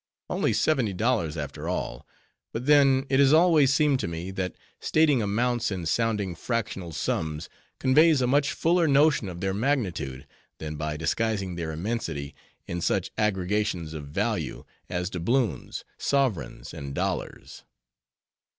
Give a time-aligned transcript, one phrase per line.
[0.35, 2.07] _Only seventy dollars, after all;
[2.51, 7.49] but then, it has always seemed to me, that stating amounts in sounding fractional sums,
[7.79, 10.25] conveys a much fuller notion of their magnitude,
[10.57, 12.33] than by disguising their immensity
[12.65, 17.63] in such aggregations of value, as doubloons, sovereigns, and dollars.